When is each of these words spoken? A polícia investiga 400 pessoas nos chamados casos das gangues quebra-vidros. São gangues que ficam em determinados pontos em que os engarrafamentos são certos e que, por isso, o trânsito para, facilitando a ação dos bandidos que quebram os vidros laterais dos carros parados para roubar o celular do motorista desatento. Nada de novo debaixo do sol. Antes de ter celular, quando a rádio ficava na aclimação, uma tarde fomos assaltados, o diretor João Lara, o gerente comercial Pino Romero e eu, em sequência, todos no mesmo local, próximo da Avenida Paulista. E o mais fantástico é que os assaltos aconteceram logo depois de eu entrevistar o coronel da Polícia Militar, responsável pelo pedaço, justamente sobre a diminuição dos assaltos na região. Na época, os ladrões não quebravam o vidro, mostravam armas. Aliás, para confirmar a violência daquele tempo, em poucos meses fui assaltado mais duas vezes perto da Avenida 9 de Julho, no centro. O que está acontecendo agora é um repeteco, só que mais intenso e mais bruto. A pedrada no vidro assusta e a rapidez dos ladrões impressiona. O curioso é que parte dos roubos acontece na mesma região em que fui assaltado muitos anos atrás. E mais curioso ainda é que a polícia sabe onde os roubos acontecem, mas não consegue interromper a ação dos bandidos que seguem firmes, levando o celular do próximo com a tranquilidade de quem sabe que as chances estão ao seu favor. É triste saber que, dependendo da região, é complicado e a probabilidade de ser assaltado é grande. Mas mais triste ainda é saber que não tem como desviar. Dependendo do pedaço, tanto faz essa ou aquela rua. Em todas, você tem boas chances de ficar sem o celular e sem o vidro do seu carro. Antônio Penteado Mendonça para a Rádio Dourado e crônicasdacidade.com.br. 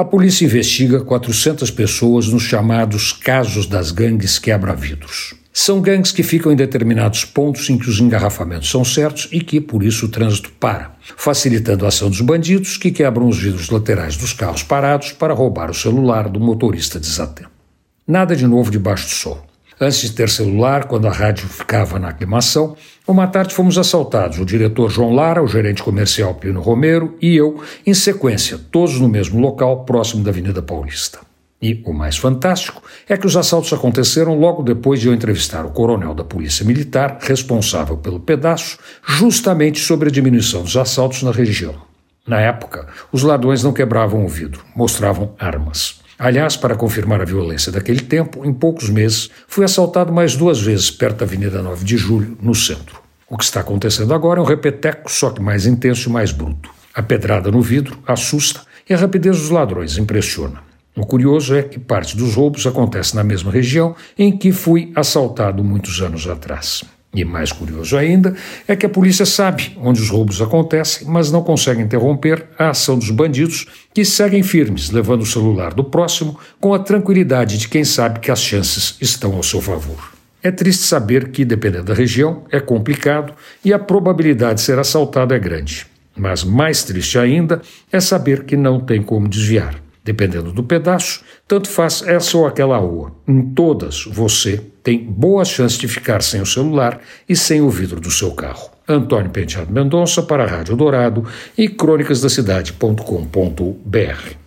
A 0.00 0.04
polícia 0.04 0.46
investiga 0.46 1.04
400 1.04 1.70
pessoas 1.70 2.26
nos 2.28 2.42
chamados 2.42 3.12
casos 3.12 3.66
das 3.66 3.90
gangues 3.90 4.38
quebra-vidros. 4.38 5.34
São 5.52 5.78
gangues 5.78 6.10
que 6.10 6.22
ficam 6.22 6.50
em 6.50 6.56
determinados 6.56 7.26
pontos 7.26 7.68
em 7.68 7.76
que 7.76 7.86
os 7.86 8.00
engarrafamentos 8.00 8.70
são 8.70 8.82
certos 8.82 9.28
e 9.30 9.42
que, 9.42 9.60
por 9.60 9.82
isso, 9.82 10.06
o 10.06 10.08
trânsito 10.08 10.50
para, 10.58 10.96
facilitando 11.18 11.84
a 11.84 11.88
ação 11.88 12.08
dos 12.08 12.22
bandidos 12.22 12.78
que 12.78 12.90
quebram 12.90 13.28
os 13.28 13.36
vidros 13.36 13.68
laterais 13.68 14.16
dos 14.16 14.32
carros 14.32 14.62
parados 14.62 15.12
para 15.12 15.34
roubar 15.34 15.70
o 15.70 15.74
celular 15.74 16.30
do 16.30 16.40
motorista 16.40 16.98
desatento. 16.98 17.50
Nada 18.08 18.34
de 18.34 18.46
novo 18.46 18.70
debaixo 18.70 19.06
do 19.06 19.12
sol. 19.12 19.49
Antes 19.82 20.02
de 20.02 20.12
ter 20.12 20.28
celular, 20.28 20.84
quando 20.84 21.08
a 21.08 21.10
rádio 21.10 21.48
ficava 21.48 21.98
na 21.98 22.08
aclimação, 22.08 22.76
uma 23.08 23.26
tarde 23.26 23.54
fomos 23.54 23.78
assaltados, 23.78 24.38
o 24.38 24.44
diretor 24.44 24.90
João 24.90 25.14
Lara, 25.14 25.42
o 25.42 25.48
gerente 25.48 25.82
comercial 25.82 26.34
Pino 26.34 26.60
Romero 26.60 27.16
e 27.18 27.34
eu, 27.34 27.62
em 27.86 27.94
sequência, 27.94 28.60
todos 28.70 29.00
no 29.00 29.08
mesmo 29.08 29.40
local, 29.40 29.86
próximo 29.86 30.22
da 30.22 30.30
Avenida 30.30 30.60
Paulista. 30.60 31.20
E 31.62 31.82
o 31.86 31.94
mais 31.94 32.18
fantástico 32.18 32.82
é 33.08 33.16
que 33.16 33.26
os 33.26 33.38
assaltos 33.38 33.72
aconteceram 33.72 34.38
logo 34.38 34.62
depois 34.62 35.00
de 35.00 35.08
eu 35.08 35.14
entrevistar 35.14 35.64
o 35.64 35.70
coronel 35.70 36.12
da 36.12 36.24
Polícia 36.24 36.64
Militar, 36.64 37.16
responsável 37.18 37.96
pelo 37.96 38.20
pedaço, 38.20 38.78
justamente 39.02 39.80
sobre 39.80 40.10
a 40.10 40.12
diminuição 40.12 40.62
dos 40.62 40.76
assaltos 40.76 41.22
na 41.22 41.32
região. 41.32 41.74
Na 42.26 42.38
época, 42.38 42.86
os 43.10 43.22
ladrões 43.22 43.62
não 43.62 43.72
quebravam 43.72 44.26
o 44.26 44.28
vidro, 44.28 44.62
mostravam 44.76 45.34
armas. 45.38 45.99
Aliás, 46.22 46.54
para 46.54 46.76
confirmar 46.76 47.22
a 47.22 47.24
violência 47.24 47.72
daquele 47.72 48.02
tempo, 48.02 48.44
em 48.44 48.52
poucos 48.52 48.90
meses 48.90 49.30
fui 49.48 49.64
assaltado 49.64 50.12
mais 50.12 50.36
duas 50.36 50.60
vezes 50.60 50.90
perto 50.90 51.20
da 51.20 51.24
Avenida 51.24 51.62
9 51.62 51.82
de 51.82 51.96
Julho, 51.96 52.36
no 52.42 52.54
centro. 52.54 53.00
O 53.26 53.38
que 53.38 53.44
está 53.44 53.60
acontecendo 53.60 54.12
agora 54.12 54.38
é 54.38 54.42
um 54.42 54.46
repeteco, 54.46 55.10
só 55.10 55.30
que 55.30 55.40
mais 55.40 55.64
intenso 55.64 56.10
e 56.10 56.12
mais 56.12 56.30
bruto. 56.30 56.68
A 56.94 57.02
pedrada 57.02 57.50
no 57.50 57.62
vidro 57.62 57.98
assusta 58.06 58.60
e 58.86 58.92
a 58.92 58.98
rapidez 58.98 59.38
dos 59.38 59.48
ladrões 59.48 59.96
impressiona. 59.96 60.60
O 60.94 61.06
curioso 61.06 61.54
é 61.54 61.62
que 61.62 61.78
parte 61.78 62.14
dos 62.14 62.34
roubos 62.34 62.66
acontece 62.66 63.16
na 63.16 63.24
mesma 63.24 63.50
região 63.50 63.96
em 64.18 64.36
que 64.36 64.52
fui 64.52 64.92
assaltado 64.94 65.64
muitos 65.64 66.02
anos 66.02 66.28
atrás. 66.28 66.84
E 67.12 67.24
mais 67.24 67.50
curioso 67.50 67.96
ainda 67.96 68.34
é 68.68 68.76
que 68.76 68.86
a 68.86 68.88
polícia 68.88 69.26
sabe 69.26 69.76
onde 69.82 70.00
os 70.00 70.08
roubos 70.08 70.40
acontecem, 70.40 71.08
mas 71.08 71.32
não 71.32 71.42
consegue 71.42 71.82
interromper 71.82 72.46
a 72.56 72.70
ação 72.70 72.96
dos 72.96 73.10
bandidos 73.10 73.66
que 73.92 74.04
seguem 74.04 74.44
firmes, 74.44 74.90
levando 74.90 75.22
o 75.22 75.26
celular 75.26 75.74
do 75.74 75.82
próximo 75.82 76.38
com 76.60 76.72
a 76.72 76.78
tranquilidade 76.78 77.58
de 77.58 77.68
quem 77.68 77.82
sabe 77.82 78.20
que 78.20 78.30
as 78.30 78.40
chances 78.40 78.96
estão 79.00 79.34
ao 79.34 79.42
seu 79.42 79.60
favor. 79.60 80.12
É 80.42 80.52
triste 80.52 80.84
saber 80.84 81.30
que, 81.30 81.44
dependendo 81.44 81.86
da 81.86 81.94
região, 81.94 82.44
é 82.50 82.60
complicado 82.60 83.34
e 83.64 83.72
a 83.72 83.78
probabilidade 83.78 84.54
de 84.54 84.60
ser 84.62 84.78
assaltado 84.78 85.34
é 85.34 85.38
grande. 85.38 85.86
Mas 86.16 86.44
mais 86.44 86.84
triste 86.84 87.18
ainda 87.18 87.60
é 87.90 87.98
saber 88.00 88.44
que 88.44 88.56
não 88.56 88.78
tem 88.78 89.02
como 89.02 89.28
desviar. 89.28 89.74
Dependendo 90.02 90.52
do 90.52 90.62
pedaço, 90.62 91.22
tanto 91.46 91.68
faz 91.68 92.02
essa 92.06 92.36
ou 92.36 92.46
aquela 92.46 92.78
rua. 92.78 93.12
Em 93.28 93.54
todas, 93.54 94.04
você 94.06 94.58
tem 94.82 94.98
boas 94.98 95.48
chances 95.48 95.78
de 95.78 95.86
ficar 95.86 96.22
sem 96.22 96.40
o 96.40 96.46
celular 96.46 97.00
e 97.28 97.36
sem 97.36 97.60
o 97.60 97.68
vidro 97.68 98.00
do 98.00 98.10
seu 98.10 98.32
carro. 98.32 98.70
Antônio 98.88 99.30
Penteado 99.30 99.72
Mendonça 99.72 100.22
para 100.22 100.44
a 100.44 100.46
Rádio 100.46 100.74
Dourado 100.74 101.26
e 101.56 101.68
crônicasdacidade.com.br. 101.68 104.39